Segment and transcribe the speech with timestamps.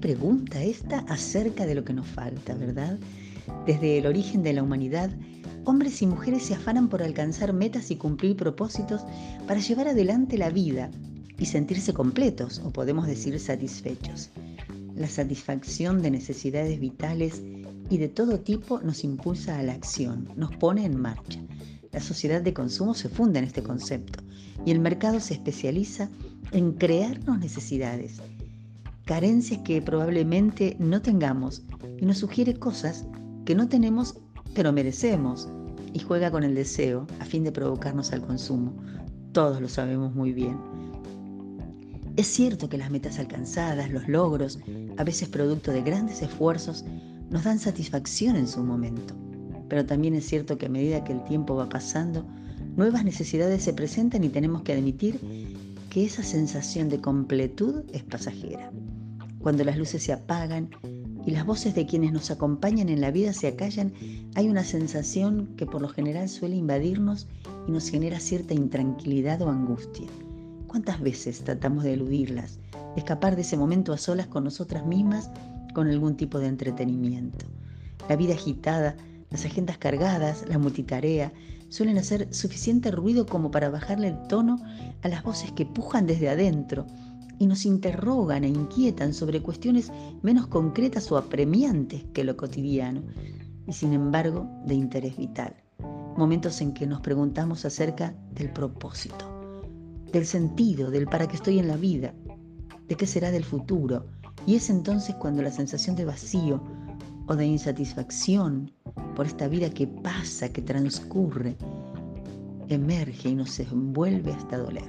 [0.00, 2.98] pregunta esta acerca de lo que nos falta, ¿verdad?
[3.66, 5.10] Desde el origen de la humanidad,
[5.64, 9.02] hombres y mujeres se afanan por alcanzar metas y cumplir propósitos
[9.46, 10.90] para llevar adelante la vida
[11.38, 14.30] y sentirse completos, o podemos decir satisfechos.
[14.94, 17.42] La satisfacción de necesidades vitales
[17.90, 21.40] y de todo tipo nos impulsa a la acción, nos pone en marcha.
[21.92, 24.22] La sociedad de consumo se funda en este concepto
[24.64, 26.10] y el mercado se especializa
[26.52, 28.20] en crearnos necesidades,
[29.08, 31.62] carencias que probablemente no tengamos
[31.98, 33.06] y nos sugiere cosas
[33.46, 34.20] que no tenemos
[34.54, 35.48] pero merecemos
[35.94, 38.76] y juega con el deseo a fin de provocarnos al consumo.
[39.32, 40.58] Todos lo sabemos muy bien.
[42.18, 44.58] Es cierto que las metas alcanzadas, los logros,
[44.98, 46.84] a veces producto de grandes esfuerzos,
[47.30, 49.14] nos dan satisfacción en su momento.
[49.70, 52.26] Pero también es cierto que a medida que el tiempo va pasando,
[52.76, 55.18] nuevas necesidades se presentan y tenemos que admitir
[55.90, 58.70] que esa sensación de completud es pasajera.
[59.40, 60.70] Cuando las luces se apagan
[61.24, 63.92] y las voces de quienes nos acompañan en la vida se acallan,
[64.34, 67.28] hay una sensación que por lo general suele invadirnos
[67.66, 70.06] y nos genera cierta intranquilidad o angustia.
[70.66, 75.30] ¿Cuántas veces tratamos de eludirlas, de escapar de ese momento a solas con nosotras mismas
[75.74, 77.46] con algún tipo de entretenimiento?
[78.08, 78.96] La vida agitada,
[79.30, 81.32] las agendas cargadas, la multitarea,
[81.68, 84.58] suelen hacer suficiente ruido como para bajarle el tono
[85.02, 86.86] a las voces que pujan desde adentro
[87.38, 93.02] y nos interrogan e inquietan sobre cuestiones menos concretas o apremiantes que lo cotidiano,
[93.66, 95.54] y sin embargo de interés vital.
[96.16, 99.62] Momentos en que nos preguntamos acerca del propósito,
[100.10, 102.12] del sentido, del para qué estoy en la vida,
[102.88, 104.06] de qué será del futuro,
[104.46, 106.62] y es entonces cuando la sensación de vacío
[107.26, 108.72] o de insatisfacción
[109.14, 111.56] por esta vida que pasa, que transcurre,
[112.68, 114.84] emerge y nos envuelve hasta doler.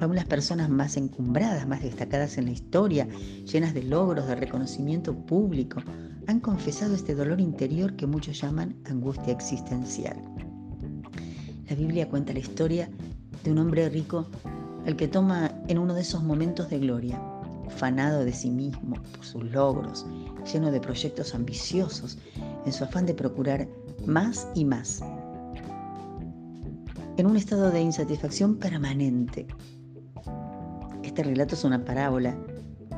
[0.00, 3.08] Aún las personas más encumbradas, más destacadas en la historia,
[3.50, 5.80] llenas de logros, de reconocimiento público,
[6.26, 10.16] han confesado este dolor interior que muchos llaman angustia existencial.
[11.68, 12.90] La Biblia cuenta la historia
[13.42, 14.26] de un hombre rico
[14.86, 17.20] al que toma en uno de esos momentos de gloria,
[17.66, 20.06] ufanado de sí mismo por sus logros,
[20.52, 22.18] lleno de proyectos ambiciosos,
[22.64, 23.68] en su afán de procurar
[24.06, 25.02] más y más,
[27.18, 29.46] en un estado de insatisfacción permanente,
[31.02, 32.36] este relato es una parábola,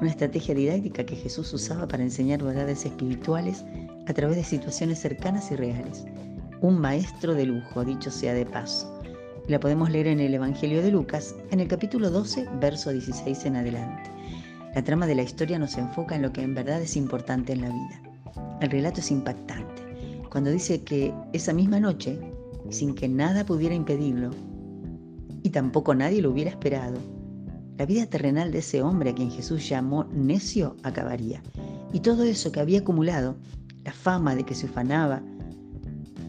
[0.00, 3.62] una estrategia didáctica que Jesús usaba para enseñar verdades espirituales
[4.06, 6.06] a través de situaciones cercanas y reales.
[6.62, 8.90] Un maestro de lujo, dicho sea de paso.
[9.48, 13.56] La podemos leer en el Evangelio de Lucas, en el capítulo 12, verso 16 en
[13.56, 14.10] adelante.
[14.76, 17.62] La trama de la historia nos enfoca en lo que en verdad es importante en
[17.62, 18.02] la vida.
[18.60, 19.82] El relato es impactante,
[20.30, 22.20] cuando dice que esa misma noche,
[22.68, 24.32] sin que nada pudiera impedirlo,
[25.42, 26.98] y tampoco nadie lo hubiera esperado,
[27.78, 31.42] la vida terrenal de ese hombre a quien Jesús llamó necio acabaría.
[31.94, 33.38] Y todo eso que había acumulado,
[33.82, 35.22] la fama de que se ufanaba,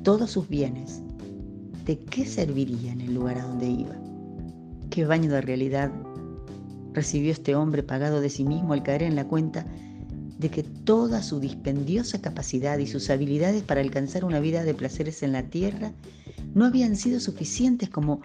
[0.03, 1.02] todos sus bienes,
[1.85, 3.96] ¿de qué serviría en el lugar a donde iba?
[4.90, 5.91] ¿Qué baño de realidad
[6.97, 9.68] recibió este hombre pagado de sí mismo al caer en la cuenta
[10.40, 15.22] de que toda su dispendiosa capacidad y sus habilidades para alcanzar una vida de placeres
[15.22, 15.94] en la tierra
[16.56, 18.19] no habían sido suficientes como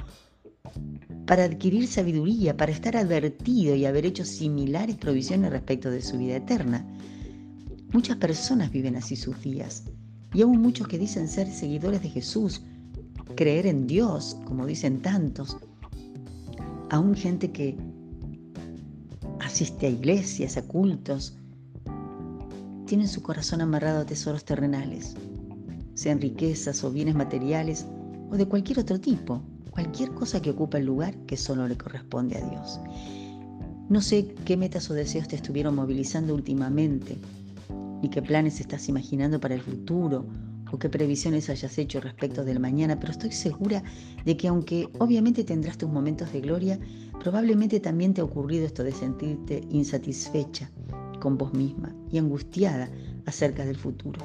[1.26, 6.36] para adquirir sabiduría, para estar advertido y haber hecho similares provisiones respecto de su vida
[6.36, 6.86] eterna.
[7.92, 9.84] Muchas personas viven así sus días,
[10.32, 12.62] y aún muchos que dicen ser seguidores de Jesús,
[13.36, 15.58] creer en Dios, como dicen tantos,
[16.88, 17.76] aún gente que
[19.52, 21.36] asiste a iglesias, a cultos,
[22.86, 25.14] tienen su corazón amarrado a tesoros terrenales,
[25.94, 27.84] sean riquezas o bienes materiales
[28.30, 29.42] o de cualquier otro tipo
[29.72, 32.78] cualquier cosa que ocupe el lugar que solo le corresponde a Dios.
[33.88, 37.18] No sé qué metas o deseos te estuvieron movilizando últimamente,
[38.02, 40.26] ni qué planes estás imaginando para el futuro,
[40.72, 43.84] o qué previsiones hayas hecho respecto del mañana, pero estoy segura
[44.24, 46.78] de que aunque obviamente tendrás tus momentos de gloria,
[47.20, 50.70] probablemente también te ha ocurrido esto de sentirte insatisfecha
[51.20, 52.90] con vos misma y angustiada
[53.26, 54.20] acerca del futuro.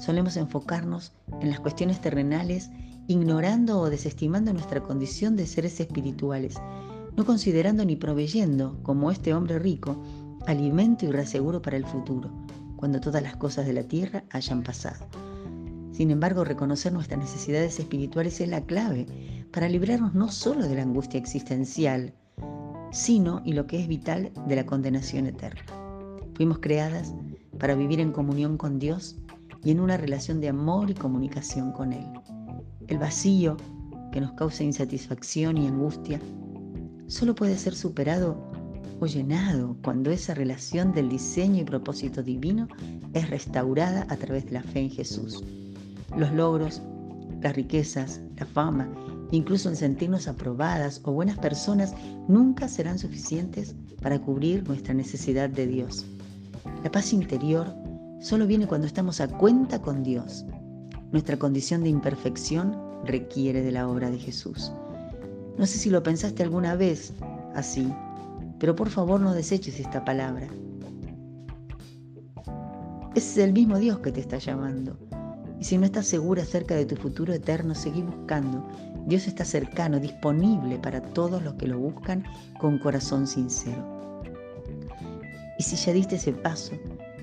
[0.00, 2.70] Solemos enfocarnos en las cuestiones terrenales
[3.06, 6.56] ignorando o desestimando nuestra condición de seres espirituales,
[7.16, 10.02] no considerando ni proveyendo, como este hombre rico,
[10.46, 12.30] alimento y reaseguro para el futuro,
[12.76, 15.06] cuando todas las cosas de la tierra hayan pasado.
[15.94, 19.06] Sin embargo, reconocer nuestras necesidades espirituales es la clave
[19.52, 22.12] para librarnos no solo de la angustia existencial,
[22.90, 25.62] sino, y lo que es vital, de la condenación eterna.
[26.34, 27.14] Fuimos creadas
[27.60, 29.14] para vivir en comunión con Dios
[29.62, 32.06] y en una relación de amor y comunicación con Él.
[32.88, 33.56] El vacío
[34.10, 36.20] que nos causa insatisfacción y angustia
[37.06, 38.50] solo puede ser superado
[38.98, 42.66] o llenado cuando esa relación del diseño y propósito divino
[43.12, 45.44] es restaurada a través de la fe en Jesús.
[46.16, 46.80] Los logros,
[47.40, 48.88] las riquezas, la fama,
[49.30, 51.94] incluso en sentirnos aprobadas o buenas personas,
[52.28, 56.06] nunca serán suficientes para cubrir nuestra necesidad de Dios.
[56.82, 57.74] La paz interior
[58.20, 60.44] solo viene cuando estamos a cuenta con Dios.
[61.12, 64.72] Nuestra condición de imperfección requiere de la obra de Jesús.
[65.58, 67.12] No sé si lo pensaste alguna vez
[67.54, 67.92] así,
[68.58, 70.48] pero por favor no deseches esta palabra.
[73.14, 74.96] Es el mismo Dios que te está llamando.
[75.60, 78.66] Y si no estás segura acerca de tu futuro eterno, seguí buscando.
[79.06, 82.24] Dios está cercano, disponible para todos los que lo buscan
[82.58, 84.22] con corazón sincero.
[85.58, 86.72] Y si ya diste ese paso,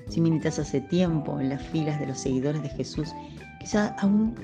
[0.08, 3.08] si militas hace tiempo en las filas de los seguidores de Jesús,
[3.60, 4.34] quizá aún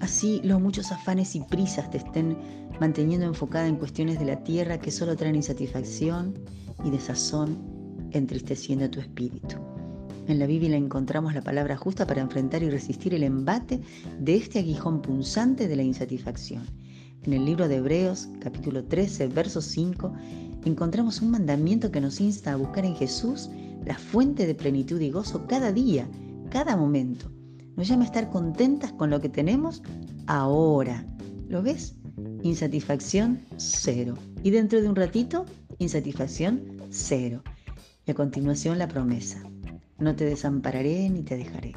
[0.00, 2.36] así los muchos afanes y prisas te estén
[2.80, 6.34] manteniendo enfocada en cuestiones de la tierra que solo traen insatisfacción
[6.84, 7.58] y desazón,
[8.12, 9.56] entristeciendo tu espíritu.
[10.28, 13.80] En la Biblia encontramos la palabra justa para enfrentar y resistir el embate
[14.20, 16.66] de este aguijón punzante de la insatisfacción.
[17.22, 20.12] En el libro de Hebreos, capítulo 13, verso 5,
[20.66, 23.48] encontramos un mandamiento que nos insta a buscar en Jesús
[23.86, 26.06] la fuente de plenitud y gozo cada día,
[26.50, 27.32] cada momento.
[27.76, 29.82] Nos llama a estar contentas con lo que tenemos
[30.26, 31.06] ahora.
[31.48, 31.96] ¿Lo ves?
[32.42, 34.12] Insatisfacción cero.
[34.42, 35.46] Y dentro de un ratito,
[35.78, 37.42] insatisfacción cero.
[38.04, 39.42] Y a continuación la promesa.
[39.98, 41.72] No te desampararé ni te dejaré.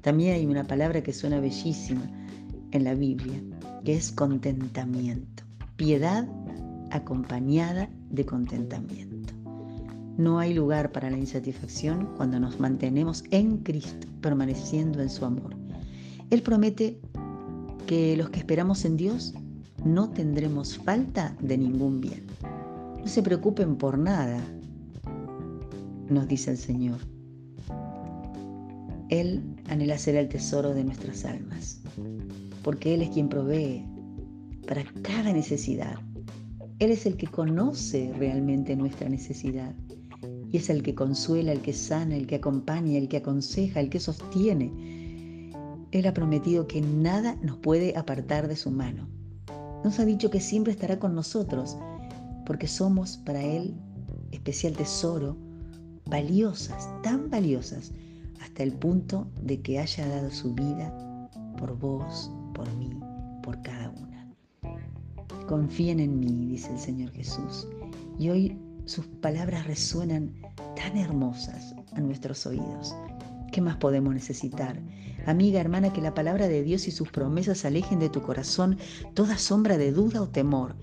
[0.00, 2.08] También hay una palabra que suena bellísima
[2.70, 3.42] en la Biblia,
[3.84, 5.42] que es contentamiento.
[5.76, 6.28] Piedad
[6.92, 9.34] acompañada de contentamiento.
[10.16, 15.56] No hay lugar para la insatisfacción cuando nos mantenemos en Cristo, permaneciendo en su amor.
[16.30, 17.00] Él promete
[17.88, 19.34] que los que esperamos en Dios
[19.84, 22.24] no tendremos falta de ningún bien.
[23.00, 24.40] No se preocupen por nada,
[26.08, 27.17] nos dice el Señor.
[29.10, 31.80] Él anhela ser el tesoro de nuestras almas,
[32.62, 33.84] porque Él es quien provee
[34.66, 35.96] para cada necesidad.
[36.78, 39.74] Él es el que conoce realmente nuestra necesidad
[40.50, 43.90] y es el que consuela, el que sana, el que acompaña, el que aconseja, el
[43.90, 44.72] que sostiene.
[45.90, 49.08] Él ha prometido que nada nos puede apartar de su mano.
[49.84, 51.76] Nos ha dicho que siempre estará con nosotros,
[52.44, 53.74] porque somos para Él
[54.32, 55.36] especial tesoro,
[56.06, 57.92] valiosas, tan valiosas,
[58.40, 60.92] hasta el punto de que haya dado su vida
[61.56, 62.98] por vos, por mí,
[63.42, 64.34] por cada una.
[65.46, 67.66] Confíen en mí, dice el Señor Jesús,
[68.18, 70.32] y hoy sus palabras resuenan
[70.76, 72.94] tan hermosas a nuestros oídos.
[73.52, 74.80] ¿Qué más podemos necesitar?
[75.26, 78.78] Amiga, hermana, que la palabra de Dios y sus promesas alejen de tu corazón
[79.14, 80.76] toda sombra de duda o temor.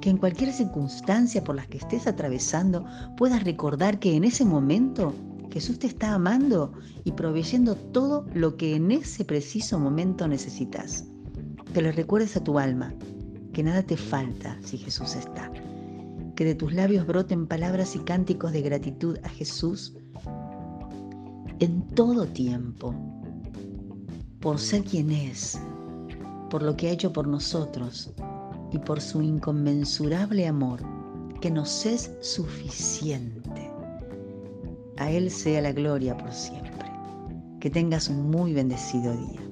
[0.00, 2.86] Que en cualquier circunstancia por la que estés atravesando
[3.16, 5.14] puedas recordar que en ese momento
[5.50, 6.72] Jesús te está amando
[7.04, 11.04] y proveyendo todo lo que en ese preciso momento necesitas.
[11.74, 12.94] Que le recuerdes a tu alma
[13.52, 15.50] que nada te falta si Jesús está.
[16.36, 19.94] Que de tus labios broten palabras y cánticos de gratitud a Jesús
[21.58, 22.94] en todo tiempo,
[24.40, 25.60] por ser quien es,
[26.48, 28.10] por lo que ha hecho por nosotros
[28.72, 30.80] y por su inconmensurable amor,
[31.40, 33.59] que nos es suficiente.
[35.00, 36.84] A Él sea la gloria por siempre.
[37.58, 39.49] Que tengas un muy bendecido día.